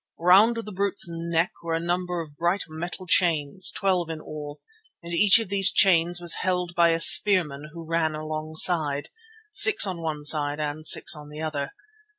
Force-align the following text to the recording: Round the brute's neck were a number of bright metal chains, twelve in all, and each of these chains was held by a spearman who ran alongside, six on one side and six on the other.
Round 0.17 0.55
the 0.57 0.71
brute's 0.71 1.05
neck 1.07 1.51
were 1.61 1.75
a 1.75 1.79
number 1.79 2.21
of 2.21 2.35
bright 2.35 2.63
metal 2.67 3.05
chains, 3.05 3.71
twelve 3.71 4.09
in 4.09 4.19
all, 4.19 4.59
and 5.03 5.13
each 5.13 5.37
of 5.37 5.49
these 5.49 5.71
chains 5.71 6.19
was 6.19 6.37
held 6.41 6.73
by 6.75 6.89
a 6.89 6.99
spearman 6.99 7.69
who 7.71 7.85
ran 7.87 8.15
alongside, 8.15 9.09
six 9.51 9.85
on 9.85 10.01
one 10.01 10.23
side 10.23 10.59
and 10.59 10.87
six 10.87 11.15
on 11.15 11.29
the 11.29 11.41
other. 11.43 11.73